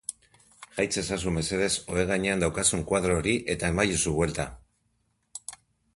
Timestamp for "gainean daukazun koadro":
2.13-3.19